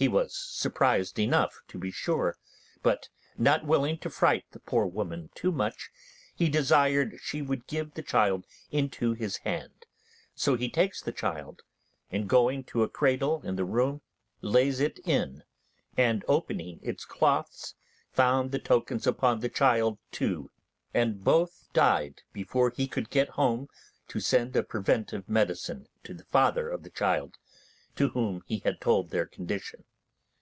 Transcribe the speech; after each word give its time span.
He 0.00 0.06
was 0.06 0.32
surprised 0.40 1.18
enough, 1.18 1.60
to 1.66 1.76
be 1.76 1.90
sure, 1.90 2.36
but, 2.84 3.08
not 3.36 3.64
willing 3.66 3.98
to 3.98 4.08
fright 4.08 4.44
the 4.52 4.60
poor 4.60 4.86
woman 4.86 5.30
too 5.34 5.50
much, 5.50 5.90
he 6.36 6.48
desired 6.48 7.18
she 7.20 7.42
would 7.42 7.66
give 7.66 7.94
the 7.94 8.02
child 8.04 8.46
into 8.70 9.14
his 9.14 9.38
hand; 9.38 9.86
so 10.36 10.54
he 10.54 10.70
takes 10.70 11.00
the 11.02 11.10
child, 11.10 11.62
and 12.12 12.28
going 12.28 12.62
to 12.62 12.84
a 12.84 12.88
cradle 12.88 13.42
in 13.42 13.56
the 13.56 13.64
room, 13.64 14.00
lays 14.40 14.78
it 14.78 15.00
in, 15.00 15.42
and 15.96 16.24
opening 16.28 16.78
its 16.80 17.04
cloths, 17.04 17.74
found 18.12 18.52
the 18.52 18.60
tokens 18.60 19.04
upon 19.04 19.40
the 19.40 19.48
child 19.48 19.98
too, 20.12 20.52
and 20.94 21.24
both 21.24 21.64
died 21.72 22.22
before 22.32 22.70
he 22.70 22.86
could 22.86 23.10
get 23.10 23.30
home 23.30 23.68
to 24.06 24.20
send 24.20 24.54
a 24.54 24.62
preventive 24.62 25.28
medicine 25.28 25.88
to 26.04 26.14
the 26.14 26.24
father 26.26 26.68
of 26.68 26.84
the 26.84 26.90
child, 26.90 27.34
to 27.96 28.10
whom 28.10 28.42
he 28.46 28.60
had 28.60 28.80
told 28.80 29.10
their 29.10 29.26
condition. 29.26 29.82